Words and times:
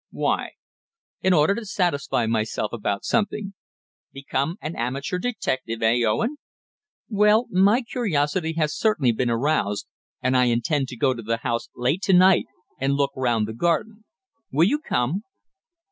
"Why?" 0.09 0.53
"In 1.21 1.31
order 1.31 1.53
to 1.53 1.63
satisfy 1.63 2.25
myself 2.25 2.73
about 2.73 3.05
something." 3.05 3.53
"Become 4.11 4.57
an 4.59 4.75
amateur 4.75 5.19
detective 5.19 5.83
eh, 5.83 6.01
Owen?" 6.03 6.37
"Well, 7.07 7.45
my 7.51 7.83
curiosity 7.83 8.53
has 8.53 8.75
certainly 8.75 9.11
been 9.11 9.29
aroused, 9.29 9.85
and 10.19 10.35
I 10.35 10.45
intend 10.45 10.87
to 10.87 10.97
go 10.97 11.13
to 11.13 11.21
the 11.21 11.37
house 11.45 11.69
late 11.75 12.01
to 12.05 12.13
night 12.13 12.45
and 12.79 12.93
look 12.95 13.11
round 13.15 13.47
the 13.47 13.53
garden. 13.53 14.03
Will 14.51 14.67
you 14.67 14.79
come?" 14.79 15.21